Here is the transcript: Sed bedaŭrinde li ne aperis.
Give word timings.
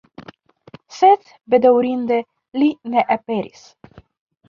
Sed 0.99 1.29
bedaŭrinde 1.55 2.19
li 2.61 2.73
ne 2.95 3.07
aperis. 3.19 3.67